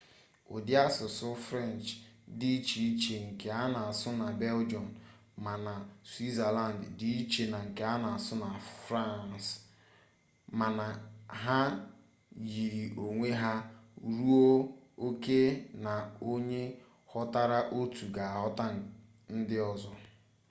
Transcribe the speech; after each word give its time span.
ụdị 0.53 0.73
asụsụ 0.85 1.27
french 1.47 1.87
dị 2.39 2.49
iche 2.57 2.79
iche 2.91 3.15
nke 3.27 3.47
a 3.61 3.63
na-asụ 3.73 4.09
na 4.21 4.27
belgium 4.43 4.87
ma 5.43 5.53
na 5.65 5.73
switzerland 6.11 6.79
dị 6.99 7.07
iche 7.21 7.43
na 7.53 7.59
nke 7.67 7.83
a 7.93 7.95
na-asụ 8.03 8.33
na 8.43 8.49
france 8.83 9.49
mana 10.59 10.85
ha 11.43 11.59
yiri 12.51 12.83
onwe 13.07 13.29
ha 13.41 13.53
ruo 14.15 14.45
oke 15.07 15.39
na 15.85 15.93
onye 16.31 16.63
ghọtara 17.09 17.59
otu 17.79 18.03
ga-aghọta 18.15 18.65
ndị 19.35 19.55
ọzọ 19.71 19.91